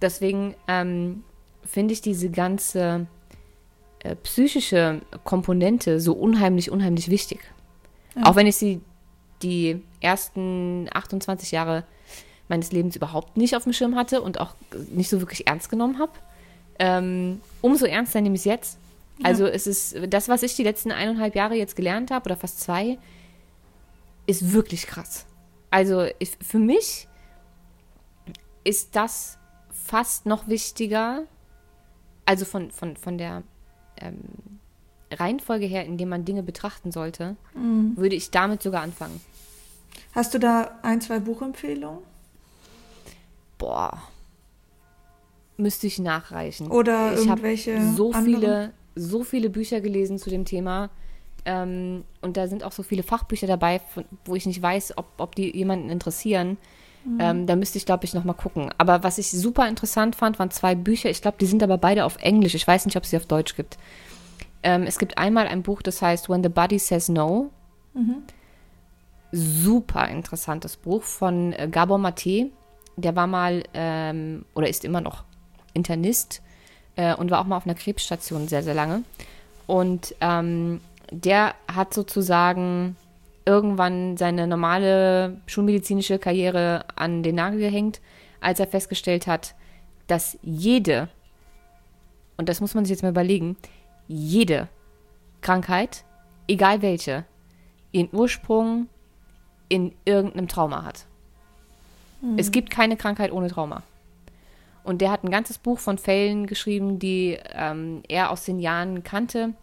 [0.02, 1.24] Deswegen ähm,
[1.64, 3.08] finde ich diese ganze
[4.00, 7.40] äh, psychische Komponente so unheimlich, unheimlich wichtig.
[8.16, 8.24] Ja.
[8.26, 8.82] Auch wenn ich sie
[9.42, 11.84] die ersten 28 Jahre
[12.48, 14.56] meines Lebens überhaupt nicht auf dem Schirm hatte und auch
[14.92, 16.12] nicht so wirklich ernst genommen habe.
[16.78, 18.78] Ähm, umso ernster nehme ich es jetzt.
[19.23, 22.60] Also es ist das, was ich die letzten eineinhalb Jahre jetzt gelernt habe, oder fast
[22.60, 22.97] zwei,
[24.28, 25.25] ist wirklich krass.
[25.71, 27.08] Also ich, für mich
[28.63, 29.38] ist das
[29.71, 31.23] fast noch wichtiger,
[32.25, 33.43] also von, von, von der
[33.97, 34.19] ähm,
[35.12, 37.95] Reihenfolge her, in der man Dinge betrachten sollte, Mhm.
[37.95, 39.21] würde ich damit sogar anfangen.
[40.13, 41.99] Hast du da ein, zwei Buchempfehlungen?
[43.58, 44.01] Boah.
[45.58, 46.69] Müsste ich nachreichen.
[46.69, 50.90] Oder ich habe irgendwelche so viele, so viele Bücher gelesen zu dem Thema.
[51.46, 55.06] Ähm, und da sind auch so viele Fachbücher dabei, von, wo ich nicht weiß, ob,
[55.18, 56.58] ob die jemanden interessieren.
[57.06, 57.18] Mhm.
[57.20, 58.72] Ähm, da müsste ich, glaube ich, noch mal gucken.
[58.78, 61.10] Aber was ich super interessant fand, waren zwei Bücher.
[61.10, 62.56] Ich glaube, die sind aber beide auf Englisch.
[62.56, 63.78] Ich weiß nicht, ob es sie auf Deutsch gibt.
[64.64, 67.52] Ähm, es gibt einmal ein Buch, das heißt When the Body Says No.
[67.94, 68.24] Mhm.
[69.32, 72.50] Super interessantes Buch von äh, Gabor Maté.
[72.98, 75.26] Der war mal ähm, oder ist immer noch
[75.74, 76.42] Internist
[76.96, 79.04] äh, und war auch mal auf einer Krebsstation sehr, sehr lange.
[79.68, 80.82] Und ähm,
[81.12, 82.96] der hat sozusagen
[83.46, 88.02] irgendwann seine normale schulmedizinische Karriere an den Nagel gehängt,
[88.42, 89.56] als er festgestellt hat,
[90.08, 91.10] dass jede,
[92.38, 93.56] und das muss man sich jetzt mal überlegen,
[94.08, 94.68] jede
[95.42, 96.06] Krankheit,
[96.48, 97.26] egal welche,
[97.92, 98.88] ihren Ursprung
[99.70, 101.06] in irgendeinem Trauma hat.
[102.38, 103.84] Es gibt keine Krankheit ohne Trauma.
[104.86, 109.04] Und der hat ein ganzes Buch von Fällen geschrieben, die ähm, er aus den Jahren
[109.04, 109.54] kannte,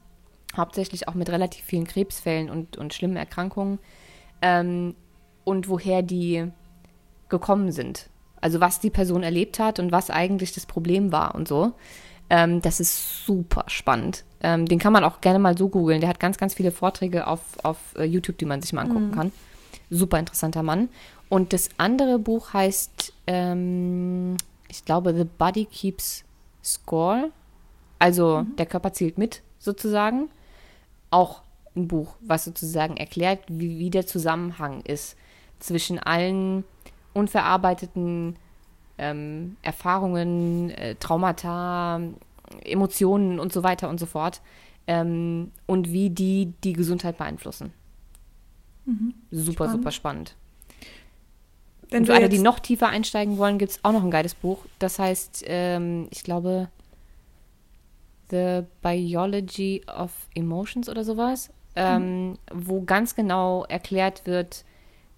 [0.57, 3.79] hauptsächlich auch mit relativ vielen Krebsfällen und, und schlimmen Erkrankungen
[4.43, 4.97] ähm,
[5.45, 6.51] und woher die
[7.29, 8.11] gekommen sind.
[8.41, 11.73] Also was die Person erlebt hat und was eigentlich das Problem war und so.
[12.29, 14.25] Ähm, das ist super spannend.
[14.43, 16.01] Ähm, den kann man auch gerne mal so googeln.
[16.01, 19.13] Der hat ganz, ganz viele Vorträge auf, auf äh, YouTube, die man sich mal angucken
[19.13, 19.33] kann.
[19.89, 20.89] Super interessanter Mann.
[21.29, 24.37] Und das andere Buch heißt, ähm,
[24.73, 26.25] ich glaube, The Body Keeps
[26.65, 27.31] Score.
[27.99, 30.31] Also der Körper zählt mit, sozusagen.
[31.11, 31.43] Auch
[31.77, 35.17] ein Buch, was sozusagen erklärt, wie, wie der Zusammenhang ist
[35.59, 36.65] zwischen allen
[37.13, 38.37] unverarbeiteten
[38.97, 42.01] ähm, Erfahrungen, äh, Traumata,
[42.65, 44.41] Emotionen und so weiter und so fort.
[44.87, 47.73] Ähm, und wie die die Gesundheit beeinflussen.
[49.31, 49.73] Super, Spannend.
[49.73, 50.37] super spannend.
[51.93, 54.35] Wenn Und für alle, die noch tiefer einsteigen wollen, gibt es auch noch ein geiles
[54.35, 54.65] Buch.
[54.79, 56.69] Das heißt, ähm, ich glaube,
[58.31, 64.65] The Biology of Emotions oder sowas, ähm, wo ganz genau erklärt wird,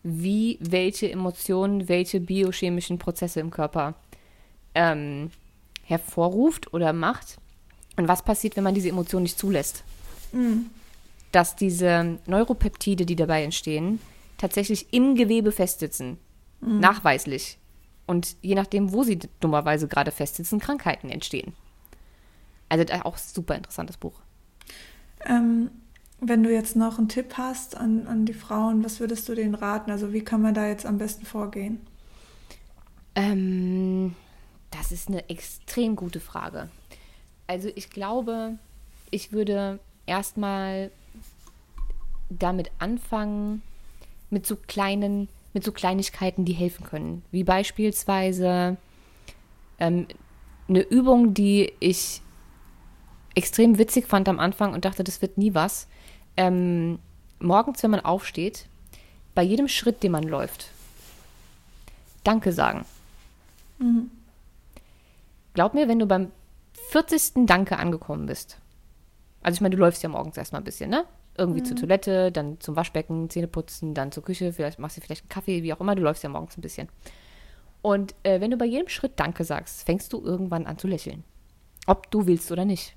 [0.03, 3.95] wie welche Emotionen welche biochemischen Prozesse im Körper
[4.75, 5.31] ähm,
[5.85, 7.39] hervorruft oder macht
[7.97, 9.85] und was passiert, wenn man diese Emotion nicht zulässt.
[10.33, 10.71] Mhm.
[11.31, 14.01] Dass diese Neuropeptide, die dabei entstehen,
[14.39, 16.19] tatsächlich im Gewebe festsitzen.
[16.65, 17.59] Nachweislich.
[18.07, 21.55] Und je nachdem, wo sie dummerweise gerade festsitzen, Krankheiten entstehen.
[22.69, 24.21] Also da auch super interessantes Buch.
[25.25, 25.71] Ähm,
[26.21, 29.55] wenn du jetzt noch einen Tipp hast an, an die Frauen, was würdest du denen
[29.55, 29.91] raten?
[29.91, 31.81] Also wie kann man da jetzt am besten vorgehen?
[33.15, 34.15] Ähm,
[34.71, 36.69] das ist eine extrem gute Frage.
[37.47, 38.59] Also ich glaube,
[39.11, 40.91] ich würde erstmal
[42.29, 43.63] damit anfangen,
[44.31, 47.25] mit so kleinen, mit so Kleinigkeiten, die helfen können.
[47.31, 48.77] Wie beispielsweise
[49.79, 50.07] ähm,
[50.69, 52.21] eine Übung, die ich
[53.35, 55.89] extrem witzig fand am Anfang und dachte, das wird nie was.
[56.37, 56.99] Ähm,
[57.39, 58.67] morgens, wenn man aufsteht,
[59.35, 60.71] bei jedem Schritt, den man läuft,
[62.25, 62.87] Danke sagen.
[65.53, 66.33] Glaub mir, wenn du beim
[66.89, 67.47] 40.
[67.47, 68.59] Danke angekommen bist.
[69.43, 71.05] Also ich meine, du läufst ja morgens erstmal ein bisschen, ne?
[71.37, 75.23] Irgendwie zur Toilette, dann zum Waschbecken, Zähne putzen, dann zur Küche, vielleicht machst du vielleicht
[75.23, 76.89] einen Kaffee, wie auch immer, du läufst ja morgens ein bisschen.
[77.83, 81.25] Und äh, wenn du bei jedem Schritt Danke sagst, fängst du irgendwann an zu lächeln.
[81.87, 82.97] Ob du willst oder nicht.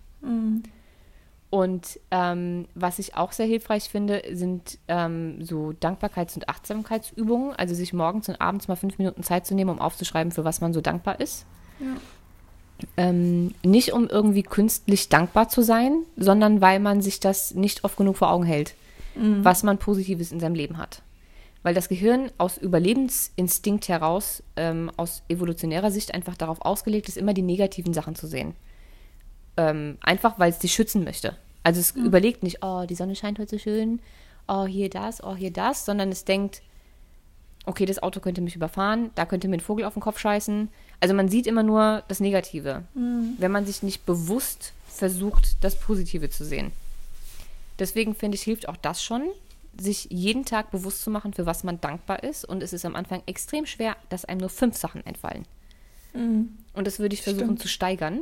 [1.50, 7.56] Und ähm, was ich auch sehr hilfreich finde, sind ähm, so Dankbarkeits- und Achtsamkeitsübungen.
[7.56, 10.62] Also sich morgens und abends mal fünf Minuten Zeit zu nehmen, um aufzuschreiben, für was
[10.62, 11.46] man so dankbar ist.
[12.96, 17.98] Ähm, nicht um irgendwie künstlich dankbar zu sein, sondern weil man sich das nicht oft
[17.98, 18.76] genug vor Augen hält,
[19.16, 21.02] was man Positives in seinem Leben hat.
[21.64, 27.34] Weil das Gehirn aus Überlebensinstinkt heraus, ähm, aus evolutionärer Sicht einfach darauf ausgelegt ist, immer
[27.34, 28.54] die negativen Sachen zu sehen.
[29.58, 31.36] Ähm, einfach, weil es dich schützen möchte.
[31.64, 34.00] Also es überlegt nicht, oh, die Sonne scheint heute so schön,
[34.48, 36.62] oh, hier das, oh, hier das, sondern es denkt,
[37.66, 40.70] okay, das Auto könnte mich überfahren, da könnte mir ein Vogel auf den Kopf scheißen.
[41.00, 42.84] Also man sieht immer nur das Negative,
[43.38, 46.72] wenn man sich nicht bewusst versucht, das Positive zu sehen.
[47.78, 49.30] Deswegen finde ich, hilft auch das schon,
[49.80, 52.46] sich jeden Tag bewusst zu machen, für was man dankbar ist.
[52.46, 55.46] Und es ist am Anfang extrem schwer, dass einem nur fünf Sachen entfallen.
[56.74, 57.62] Und das würde ich versuchen Stimmt.
[57.62, 58.22] zu steigern.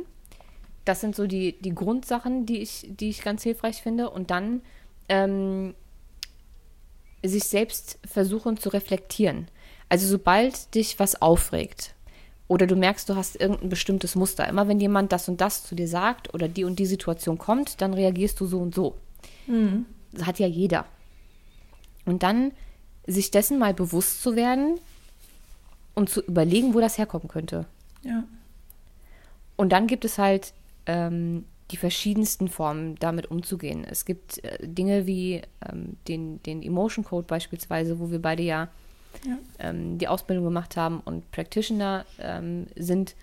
[0.84, 4.10] Das sind so die, die Grundsachen, die ich, die ich ganz hilfreich finde.
[4.10, 4.60] Und dann
[5.08, 5.74] ähm,
[7.24, 9.48] sich selbst versuchen zu reflektieren.
[9.88, 11.94] Also sobald dich was aufregt
[12.48, 14.48] Oder du merkst, du hast irgendein bestimmtes Muster.
[14.48, 17.80] Immer wenn jemand das und das zu dir sagt oder die und die Situation kommt,
[17.80, 18.96] dann reagierst du so und so.
[19.46, 19.86] Mhm.
[20.12, 20.86] Das hat ja jeder.
[22.04, 22.52] Und dann
[23.06, 24.78] sich dessen mal bewusst zu werden
[25.94, 27.66] und zu überlegen, wo das herkommen könnte.
[28.02, 28.24] Ja.
[29.56, 30.52] Und dann gibt es halt
[30.86, 33.84] ähm, die verschiedensten Formen, damit umzugehen.
[33.84, 38.68] Es gibt äh, Dinge wie ähm, den, den Emotion Code beispielsweise, wo wir beide ja,
[39.24, 39.38] Ja.
[39.58, 43.14] ähm, die Ausbildung gemacht haben und Practitioner ähm, sind.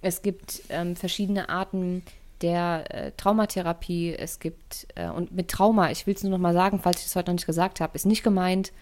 [0.00, 2.02] Es gibt ähm, verschiedene Arten
[2.40, 4.14] der äh, Traumatherapie.
[4.14, 7.06] Es gibt, äh, und mit Trauma, ich will es nur noch mal sagen, falls ich
[7.06, 8.72] es heute noch nicht gesagt habe, ist nicht gemeint,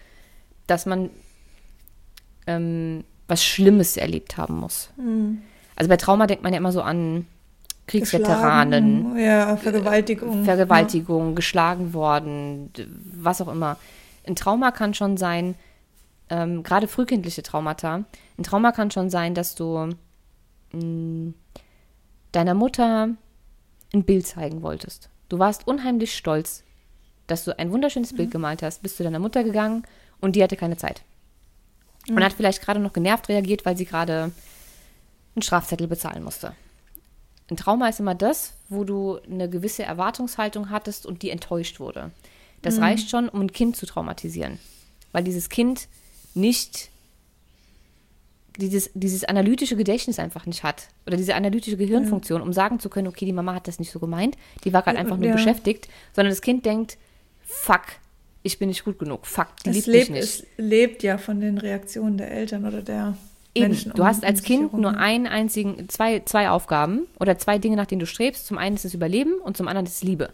[0.67, 1.09] dass man
[2.47, 4.89] ähm, was Schlimmes erlebt haben muss.
[4.97, 5.41] Mhm.
[5.75, 7.27] Also bei Trauma denkt man ja immer so an
[7.87, 10.43] Kriegsveteranen, Ja, Vergewaltigung.
[10.45, 12.71] Vergewaltigung, geschlagen worden,
[13.13, 13.77] was auch immer.
[14.25, 15.55] Ein Trauma kann schon sein,
[16.31, 18.05] ähm, gerade frühkindliche Traumata,
[18.37, 19.89] ein Trauma kann schon sein, dass du
[20.71, 21.33] mh,
[22.31, 23.09] deiner Mutter
[23.93, 25.09] ein Bild zeigen wolltest.
[25.27, 26.63] Du warst unheimlich stolz,
[27.27, 29.83] dass du ein wunderschönes Bild gemalt hast, bist zu deiner Mutter gegangen
[30.21, 31.03] und die hatte keine Zeit.
[32.09, 34.31] Und hat vielleicht gerade noch genervt reagiert, weil sie gerade
[35.35, 36.55] einen Strafzettel bezahlen musste.
[37.49, 42.11] Ein Trauma ist immer das, wo du eine gewisse Erwartungshaltung hattest und die enttäuscht wurde.
[42.61, 44.59] Das reicht schon, um ein Kind zu traumatisieren.
[45.11, 45.89] Weil dieses Kind
[46.35, 46.89] nicht
[48.57, 50.87] dieses, dieses analytische Gedächtnis einfach nicht hat.
[51.07, 53.99] Oder diese analytische Gehirnfunktion, um sagen zu können, okay, die Mama hat das nicht so
[53.99, 55.33] gemeint, die war gerade einfach nur Ja.
[55.35, 56.97] beschäftigt, sondern das Kind denkt,
[57.43, 57.81] fuck,
[58.43, 60.23] ich bin nicht gut genug, fuck, die Es liebt lebt, mich nicht.
[60.23, 63.17] es lebt ja von den Reaktionen der Eltern oder der
[63.53, 63.93] Eben, Menschen.
[63.95, 67.99] du hast als Kind nur einen einzigen, zwei, zwei Aufgaben oder zwei Dinge, nach denen
[67.99, 68.45] du strebst.
[68.47, 70.33] Zum einen ist es Überleben und zum anderen ist es Liebe.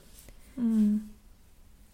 [0.56, 1.10] Mhm.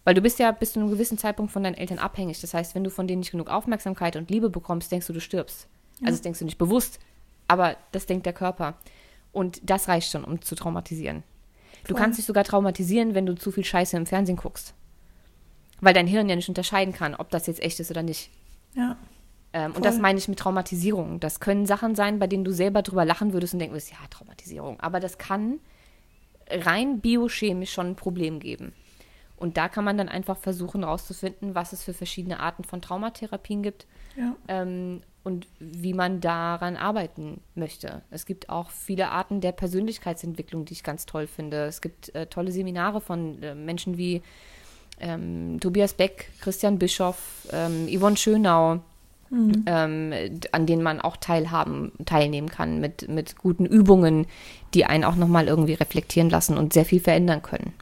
[0.03, 2.41] Weil du bist ja bis zu einem gewissen Zeitpunkt von deinen Eltern abhängig.
[2.41, 5.21] Das heißt, wenn du von denen nicht genug Aufmerksamkeit und Liebe bekommst, denkst du, du
[5.21, 5.67] stirbst.
[6.01, 6.99] Also das denkst du nicht bewusst,
[7.47, 8.75] aber das denkt der Körper.
[9.31, 11.23] Und das reicht schon, um zu traumatisieren.
[11.85, 12.01] Du Voll.
[12.01, 14.73] kannst dich sogar traumatisieren, wenn du zu viel Scheiße im Fernsehen guckst.
[15.81, 18.29] Weil dein Hirn ja nicht unterscheiden kann, ob das jetzt echt ist oder nicht.
[18.75, 18.97] Ja.
[19.53, 21.19] Ähm, und das meine ich mit Traumatisierung.
[21.19, 23.97] Das können Sachen sein, bei denen du selber drüber lachen würdest und denken würdest, ja,
[24.09, 24.79] Traumatisierung.
[24.79, 25.59] Aber das kann
[26.49, 28.73] rein biochemisch schon ein Problem geben.
[29.37, 33.61] Und da kann man dann einfach versuchen herauszufinden, was es für verschiedene Arten von Traumatherapien
[33.63, 34.35] gibt Ja.
[34.47, 38.01] ähm, und wie man daran arbeiten möchte.
[38.11, 41.65] Es gibt auch viele Arten der Persönlichkeitsentwicklung, die ich ganz toll finde.
[41.65, 44.21] Es gibt äh, tolle Seminare von äh, Menschen wie
[44.99, 48.79] ähm, Tobias Beck, Christian Bischoff, ähm, Yvonne Schönau,
[49.65, 54.27] ähm, d- an denen man auch teilhaben, teilnehmen kann mit, mit guten Übungen,
[54.75, 57.73] die einen auch nochmal irgendwie reflektieren lassen und sehr viel verändern können.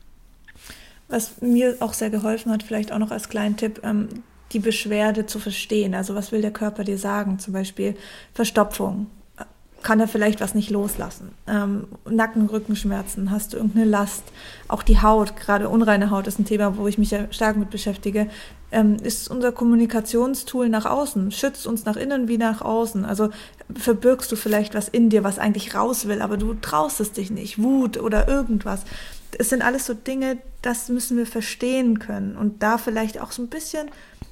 [1.12, 4.08] Was mir auch sehr geholfen hat, vielleicht auch noch als kleinen Tipp, ähm,
[4.54, 5.94] die Beschwerde zu verstehen.
[5.94, 7.38] Also was will der Körper dir sagen?
[7.38, 7.96] Zum Beispiel
[8.34, 9.08] Verstopfung.
[9.84, 11.32] Kann er vielleicht was nicht loslassen?
[11.48, 14.24] Ähm, Nacken, Rückenschmerzen, hast du irgendeine Last?
[14.68, 17.72] Auch die Haut, gerade unreine Haut ist ein Thema, wo ich mich ja stark mit
[17.72, 18.28] beschäftige,
[18.72, 23.06] ähm, ist unser Kommunikationstool nach außen, schützt uns nach innen wie nach außen.
[23.06, 23.32] Also
[23.74, 27.32] verbirgst du vielleicht was in dir, was eigentlich raus will, aber du traust es dich
[27.32, 28.84] nicht, Wut oder irgendwas.
[29.38, 33.42] Es sind alles so Dinge, das müssen wir verstehen können und da vielleicht auch so
[33.42, 33.90] ein bisschen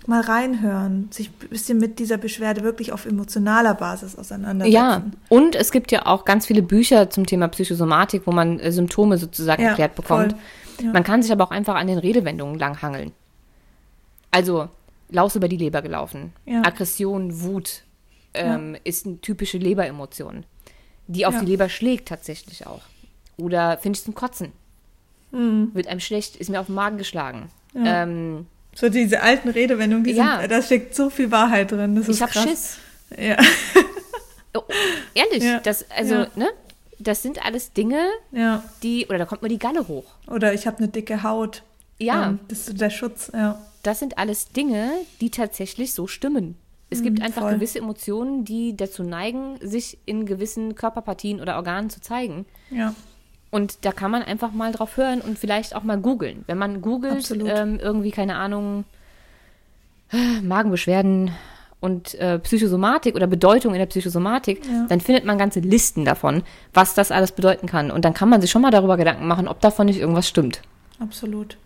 [0.08, 4.74] mal reinhören, sich ein bisschen mit dieser Beschwerde wirklich auf emotionaler Basis auseinandersetzen.
[4.74, 8.72] Ja, und es gibt ja auch ganz viele Bücher zum Thema Psychosomatik, wo man äh,
[8.72, 10.36] Symptome sozusagen Ja, erklärt bekommt.
[10.82, 10.92] Ja.
[10.92, 13.12] Man kann sich aber auch einfach an den Redewendungen langhangeln.
[14.32, 14.70] Also,
[15.12, 16.34] Laus über die Leber gelaufen.
[16.46, 16.62] Ja.
[16.64, 17.84] Aggression, Wut
[18.34, 20.46] ähm, ist eine typische Leberemotion,
[21.08, 22.82] die auf die Leber schlägt tatsächlich auch.
[23.38, 24.52] Oder finde ich zum Kotzen.
[25.32, 25.72] Mhm.
[25.74, 27.50] Wird einem schlecht, ist mir auf den Magen geschlagen.
[27.74, 28.04] Ja.
[28.04, 30.40] Ähm, So diese alten Redewendungen, die Ja.
[30.40, 31.96] sind, da steckt so viel Wahrheit drin.
[31.96, 32.44] Das ist ich habe krass.
[32.44, 32.78] Schiss.
[33.18, 33.38] Ja.
[34.56, 34.62] Oh,
[35.14, 35.60] ehrlich, Ja.
[35.60, 36.28] das, also, Ja.
[36.36, 36.50] ne?
[36.98, 38.00] Das sind alles Dinge,
[38.84, 40.06] die, oder da kommt mir die Galle hoch.
[40.28, 41.64] Oder ich habe eine dicke Haut.
[42.00, 42.28] Ja.
[42.30, 43.62] Ähm, das ist der Schutz, ja.
[43.84, 46.56] das sind alles Dinge, die tatsächlich so stimmen.
[46.90, 47.54] Es gibt einfach Mhm, voll.
[47.56, 52.46] gewisse Emotionen, die dazu neigen, sich in gewissen Körperpartien oder Organen zu zeigen.
[52.72, 52.96] Ja.
[53.52, 56.44] Und da kann man einfach mal drauf hören und vielleicht auch mal googeln.
[56.48, 58.86] Wenn man googelt, ähm, irgendwie, keine Ahnung,
[60.44, 61.32] Magenbeschwerden
[61.80, 64.86] und äh, Psychosomatik oder Bedeutung in der Psychosomatik, Ja.
[64.90, 66.44] dann findet man ganze Listen davon,
[66.74, 67.90] was das alles bedeuten kann.
[67.92, 70.62] Und dann kann man sich schon mal darüber Gedanken machen, ob davon nicht irgendwas stimmt.
[71.00, 71.58] Absolut.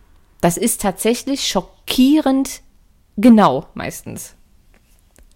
[0.42, 2.62] Das ist tatsächlich schockierend
[3.18, 4.36] genau meistens.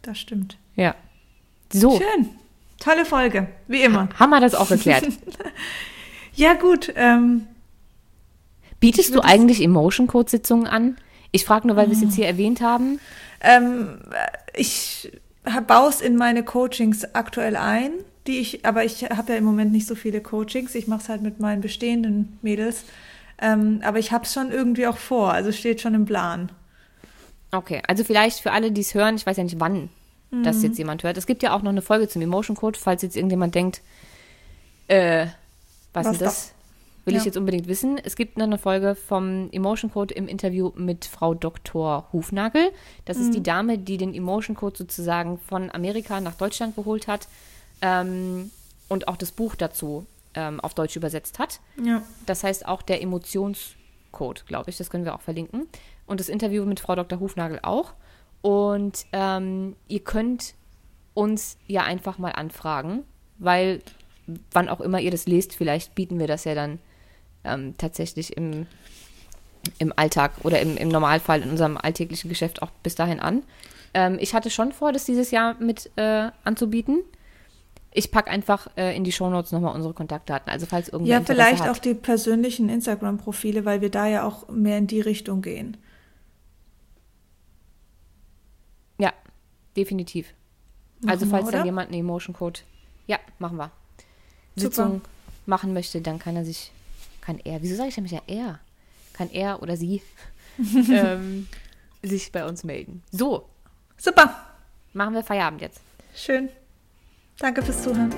[0.02, 0.58] Das stimmt.
[0.76, 0.96] Ja.
[1.74, 2.30] So, Schön.
[2.80, 4.08] Tolle Folge, wie immer.
[4.20, 5.06] haben wir das auch geklärt.
[6.38, 6.94] Ja, gut.
[6.96, 7.48] Ähm,
[8.80, 10.98] Bietest du eigentlich Emotion Code Sitzungen an?
[11.32, 13.00] Ich frage nur, weil wir es jetzt hier erwähnt haben.
[13.42, 13.98] ähm,
[14.56, 15.12] ich
[15.68, 17.92] baue es in meine Coachings aktuell ein.
[18.28, 20.76] die ich, aber ich habe ja im Moment nicht so viele Coachings.
[20.76, 22.84] Ich mache es halt mit meinen bestehenden Mädels.
[23.42, 26.52] Ähm, aber ich habe es schon irgendwie auch vor, also steht schon im Plan.
[27.52, 29.90] Okay, also vielleicht für alle, die es hören, ich weiß ja nicht, wann
[30.30, 30.44] mhm.
[30.44, 31.18] das jetzt jemand hört.
[31.18, 33.82] Es gibt ja auch noch eine Folge zum Emotion Code, falls jetzt irgendjemand denkt,
[34.88, 35.28] äh,
[35.98, 36.34] was, was ist das?
[36.34, 36.54] das?
[37.06, 37.20] Will ja.
[37.20, 37.98] ich jetzt unbedingt wissen.
[38.04, 42.06] Es gibt noch eine Folge vom Emotion Code im Interview mit Frau Dr.
[42.12, 42.72] Hufnagel.
[43.06, 43.24] Das mhm.
[43.24, 47.30] ist die Dame, die den Emotion Code sozusagen von Amerika nach Deutschland geholt hat
[47.82, 48.52] ähm,
[48.90, 51.62] und auch das Buch dazu ähm, auf Deutsch übersetzt hat.
[51.82, 52.02] Ja.
[52.26, 54.76] Das heißt auch der Emotionscode, glaube ich.
[54.76, 55.68] Das können wir auch verlinken.
[56.08, 57.22] Und das Interview mit Frau Dr.
[57.22, 57.94] Hufnagel auch.
[58.42, 60.56] Und ähm, ihr könnt
[61.14, 63.04] uns ja einfach mal anfragen,
[63.40, 63.82] weil
[64.52, 66.80] wann auch immer ihr das lest, vielleicht bieten wir das ja dann
[67.44, 68.68] ähm, tatsächlich im,
[69.80, 73.44] im Alltag oder im, im Normalfall in unserem alltäglichen Geschäft auch bis dahin an.
[73.94, 77.04] Ähm, ich hatte schon vor, das dieses Jahr mit äh, anzubieten.
[77.92, 80.52] Ich packe einfach äh, in die Shownotes nochmal unsere Kontaktdaten.
[80.52, 81.70] Also falls irgendwer Ja, vielleicht hat.
[81.70, 85.78] auch die persönlichen Instagram-Profile, weil wir da ja auch mehr in die Richtung gehen.
[89.00, 89.14] Ja,
[89.76, 90.34] definitiv.
[91.00, 92.60] Machen also falls wir, dann jemand einen Emotion Code,
[93.08, 93.72] ja, machen wir.
[94.58, 95.10] Sitzung Super.
[95.46, 96.72] machen möchte, dann kann er sich,
[97.22, 98.60] kann er, wieso sage ich nämlich ja er?
[99.14, 100.02] Kann er oder sie
[100.92, 101.48] ähm,
[102.04, 103.04] sich bei uns melden.
[103.12, 103.48] So.
[103.98, 104.44] Super.
[104.94, 105.80] Machen wir Feierabend jetzt.
[106.16, 106.50] Schön.
[107.40, 108.14] Danke fürs Zuhören.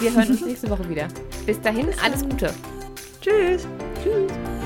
[0.00, 1.08] Wir hören uns nächste Woche wieder.
[1.46, 2.52] Bis dahin, Bis alles Gute.
[3.20, 3.66] Tschüss.
[4.02, 4.57] Tschüss.